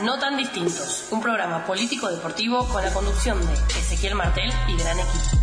[0.00, 4.98] No tan distintos, un programa político deportivo con la conducción de Ezequiel Martel y gran
[4.98, 5.38] equipo.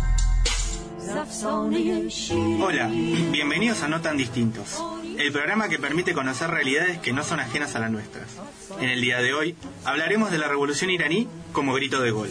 [2.64, 4.82] Hola, bienvenidos a No tan distintos,
[5.18, 8.28] el programa que permite conocer realidades que no son ajenas a las nuestras.
[8.80, 12.28] En el día de hoy hablaremos de la revolución iraní como grito de gol.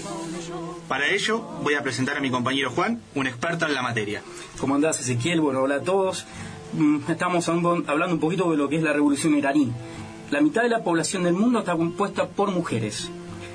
[0.88, 4.22] Para ello voy a presentar a mi compañero Juan, un experto en la materia.
[4.60, 5.42] ¿Cómo andás Ezequiel?
[5.42, 6.26] Bueno, hola a todos.
[6.74, 9.72] Mm, Estamos hablando un poquito de lo que es la revolución iraní.
[10.32, 13.10] La mitad de la población del mundo está compuesta por mujeres.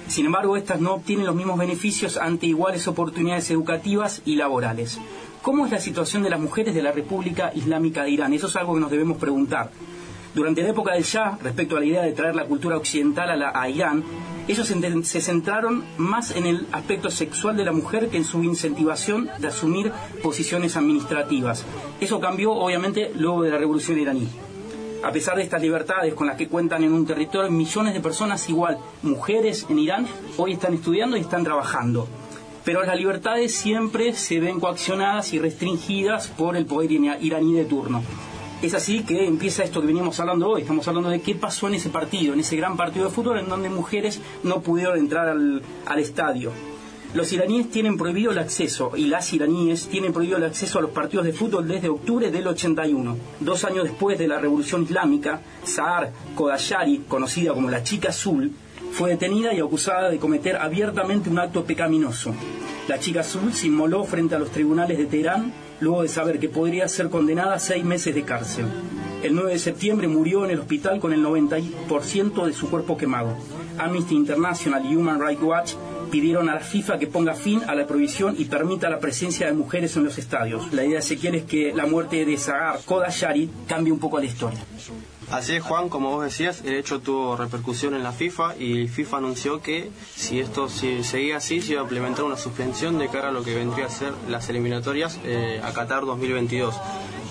[0.08, 4.98] Sin embargo, estas no obtienen los mismos beneficios ante iguales oportunidades educativas y laborales.
[5.40, 8.32] ¿Cómo es la situación de las mujeres de la República Islámica de Irán?
[8.32, 9.70] Eso es algo que nos debemos preguntar.
[10.34, 13.36] Durante la época del Shah, respecto a la idea de traer la cultura occidental a,
[13.36, 14.02] la- Irán,
[14.48, 18.42] ellos se, se centraron más en el aspecto sexual de la mujer que en su
[18.42, 21.64] incentivación de asumir posiciones administrativas.
[22.00, 24.28] Eso cambió, obviamente, luego de la revolución iraní.
[25.04, 28.48] A pesar de estas libertades con las que cuentan en un territorio, millones de personas,
[28.48, 30.06] igual mujeres en Irán,
[30.38, 32.08] hoy están estudiando y están trabajando.
[32.64, 37.66] Pero las libertades siempre se ven coaccionadas y restringidas por el poder ira- iraní de
[37.66, 38.02] turno.
[38.62, 40.62] Es así que empieza esto que veníamos hablando hoy.
[40.62, 43.48] Estamos hablando de qué pasó en ese partido, en ese gran partido de fútbol en
[43.50, 46.50] donde mujeres no pudieron entrar al, al estadio.
[47.14, 50.90] Los iraníes tienen prohibido el acceso y las iraníes tienen prohibido el acceso a los
[50.90, 53.16] partidos de fútbol desde octubre del 81.
[53.38, 58.50] Dos años después de la revolución islámica, Saar Kodashari, conocida como la chica azul,
[58.90, 62.34] fue detenida y acusada de cometer abiertamente un acto pecaminoso.
[62.88, 66.48] La chica azul se inmoló frente a los tribunales de Teherán luego de saber que
[66.48, 68.66] podría ser condenada a seis meses de cárcel.
[69.22, 73.36] El 9 de septiembre murió en el hospital con el 90% de su cuerpo quemado.
[73.78, 75.74] Amnesty International y Human Rights Watch
[76.14, 79.52] pidieron a la FIFA que ponga fin a la prohibición y permita la presencia de
[79.52, 80.72] mujeres en los estadios.
[80.72, 84.26] La idea de Ezequiel es que la muerte de Sagar Kodashari cambie un poco la
[84.26, 84.60] historia.
[85.32, 89.16] Así es, Juan, como vos decías, el hecho tuvo repercusión en la FIFA y FIFA
[89.16, 93.30] anunció que si esto si seguía así, se iba a implementar una suspensión de cara
[93.30, 96.76] a lo que vendría a ser las eliminatorias eh, a Qatar 2022.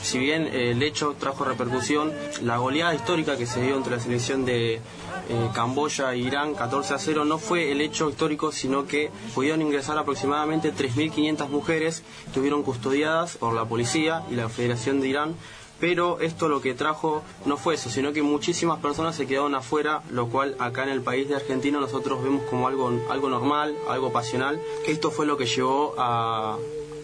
[0.02, 2.12] Si bien eh, el hecho trajo repercusión,
[2.42, 4.82] la goleada histórica que se dio entre la selección de
[5.30, 9.62] eh, Camboya e Irán 14 a 0 no fue el hecho histórico, sino que pudieron
[9.62, 15.36] ingresar aproximadamente 3.500 mujeres estuvieron custodiadas por la policía y la Federación de Irán
[15.84, 20.02] pero esto lo que trajo no fue eso, sino que muchísimas personas se quedaron afuera,
[20.12, 24.14] lo cual acá en el país de Argentina nosotros vemos como algo, algo normal, algo
[24.14, 24.62] pasional.
[24.88, 26.58] Esto fue lo que llevó a,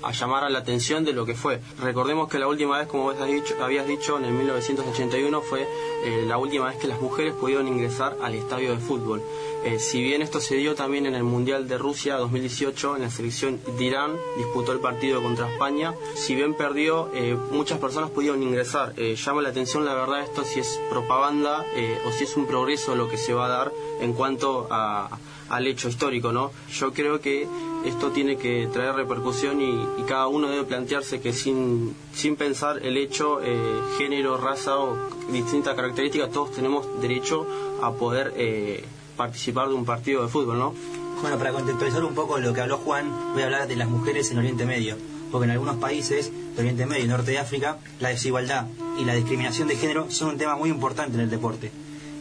[0.04, 1.60] a llamar a la atención de lo que fue.
[1.80, 5.68] Recordemos que la última vez, como vos has dicho, habías dicho, en el 1981 fue
[6.04, 9.22] eh, la última vez que las mujeres pudieron ingresar al estadio de fútbol.
[9.66, 13.10] Eh, si bien esto se dio también en el Mundial de Rusia 2018, en la
[13.10, 15.94] selección de Irán disputó el partido contra España.
[16.16, 18.94] Si bien perdió, eh, muchas personas pudieron ingresar.
[18.96, 22.46] Eh, llama la atención, la verdad, esto si es propaganda eh, o si es un
[22.46, 25.18] progreso lo que se va a dar en cuanto a,
[25.50, 26.52] al hecho histórico, ¿no?
[26.72, 27.48] Yo creo que
[27.86, 32.86] esto tiene que traer repercusión y, y cada uno debe plantearse que sin, sin pensar
[32.86, 34.98] el hecho, eh, género, raza o
[35.32, 37.48] distintas características, todos tenemos derecho
[37.82, 38.84] a poder eh,
[39.16, 40.74] participar de un partido de fútbol, ¿no?
[41.22, 44.32] Bueno, para contextualizar un poco lo que habló Juan, voy a hablar de las mujeres
[44.32, 44.96] en Oriente Medio,
[45.32, 48.68] porque en algunos países de Oriente Medio y Norte de África, la desigualdad
[48.98, 51.72] y la discriminación de género son un tema muy importante en el deporte.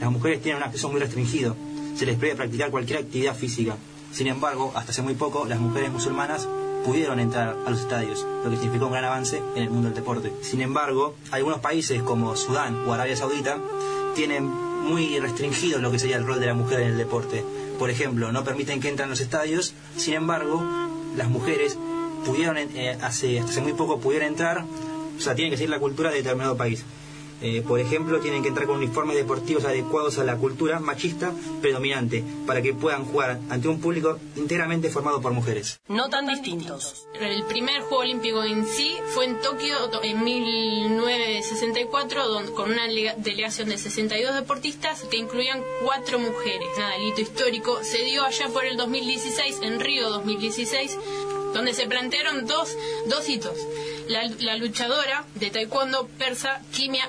[0.01, 1.57] Las mujeres tienen un acceso muy restringido,
[1.97, 3.77] se les prohíbe practicar cualquier actividad física.
[4.13, 6.49] Sin embargo, hasta hace muy poco, las mujeres musulmanas
[6.85, 9.97] pudieron entrar a los estadios, lo que significó un gran avance en el mundo del
[9.97, 10.33] deporte.
[10.43, 13.59] Sin embargo, algunos países como Sudán o Arabia Saudita
[14.15, 17.45] tienen muy restringido lo que sería el rol de la mujer en el deporte.
[17.79, 20.65] Por ejemplo, no permiten que entren a los estadios, sin embargo,
[21.17, 21.77] las mujeres
[22.25, 24.65] pudieron, eh, hace, hasta hace muy poco pudieron entrar,
[25.17, 26.85] o sea, tienen que seguir la cultura de determinado país.
[27.41, 32.25] Eh, por ejemplo, tienen que entrar con uniformes deportivos adecuados a la cultura machista predominante
[32.47, 35.79] para que puedan jugar ante un público íntegramente formado por mujeres.
[35.89, 37.07] No tan distintos.
[37.21, 43.15] El primer Juego Olímpico en sí fue en Tokio en 1964 don- con una lega-
[43.17, 46.69] delegación de 62 deportistas que incluían cuatro mujeres.
[46.79, 50.97] Nada, el hito histórico se dio allá por el 2016, en Río 2016,
[51.55, 52.75] donde se plantearon dos,
[53.07, 53.57] dos hitos.
[54.09, 57.09] La, la luchadora de taekwondo persa Kimia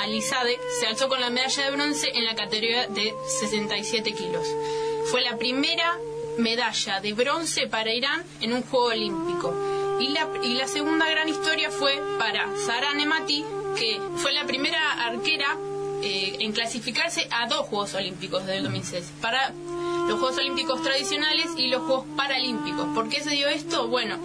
[0.00, 4.46] Alizade se alzó con la medalla de bronce en la categoría de 67 kilos.
[5.10, 5.98] Fue la primera
[6.38, 9.54] medalla de bronce para Irán en un Juego Olímpico.
[10.00, 13.44] Y la, segunda gran historia fue para Sara Nemati,
[13.76, 15.56] que fue la primera arquera
[16.02, 19.12] eh, en clasificarse a dos Juegos Olímpicos del 2006.
[19.20, 19.52] Para
[20.08, 22.86] los Juegos Olímpicos tradicionales y los Juegos Paralímpicos.
[22.94, 23.88] ¿Por qué se dio esto?
[23.88, 24.18] Bueno,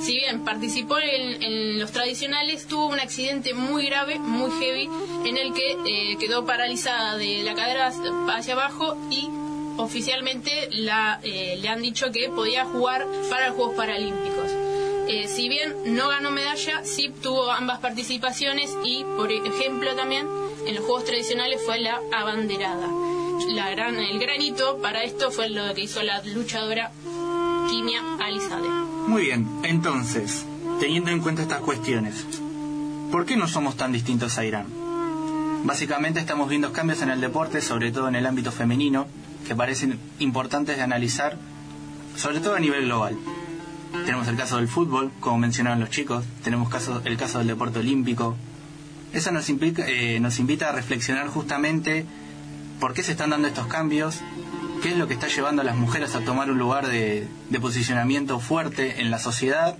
[0.00, 4.88] si bien participó en, en los tradicionales, tuvo un accidente muy grave, muy heavy,
[5.24, 7.92] en el que eh, quedó paralizada de la cadera
[8.34, 9.28] hacia abajo y
[9.76, 14.50] oficialmente la, eh, le han dicho que podía jugar para los Juegos Paralímpicos.
[15.08, 20.26] Eh, si bien no ganó medalla, sí tuvo ambas participaciones y, por ejemplo, también
[20.66, 22.88] en los Juegos tradicionales fue la abanderada.
[23.50, 26.90] La gran, el granito para esto fue lo que hizo la luchadora
[28.20, 28.68] Alizade.
[29.08, 30.46] Muy bien, entonces,
[30.78, 32.24] teniendo en cuenta estas cuestiones,
[33.10, 34.66] ¿por qué no somos tan distintos a Irán?
[35.64, 39.08] Básicamente estamos viendo cambios en el deporte, sobre todo en el ámbito femenino,
[39.48, 41.38] que parecen importantes de analizar,
[42.14, 43.18] sobre todo a nivel global.
[44.04, 46.72] Tenemos el caso del fútbol, como mencionaban los chicos, tenemos
[47.04, 48.36] el caso del deporte olímpico.
[49.12, 52.06] Eso nos, implica, eh, nos invita a reflexionar justamente
[52.78, 54.20] por qué se están dando estos cambios,
[54.86, 57.58] qué es lo que está llevando a las mujeres a tomar un lugar de, de
[57.58, 59.76] posicionamiento fuerte en la sociedad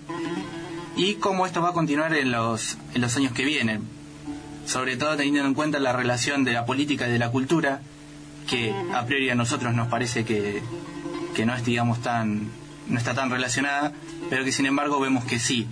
[0.96, 3.84] y cómo esto va a continuar en los, en los años que vienen.
[4.66, 7.82] Sobre todo teniendo en cuenta la relación de la política y de la cultura,
[8.48, 10.60] que a priori a nosotros nos parece que,
[11.36, 12.50] que no es, digamos, tan
[12.88, 13.92] no está tan relacionada,
[14.28, 15.68] pero que sin embargo vemos que sí.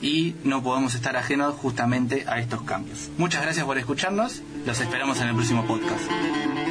[0.00, 3.10] Y no podemos estar ajenos justamente a estos cambios.
[3.18, 4.40] Muchas gracias por escucharnos.
[4.64, 6.67] Los esperamos en el próximo podcast.